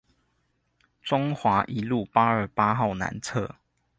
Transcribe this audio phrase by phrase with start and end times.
[1.03, 3.57] 中華一路八二八號南側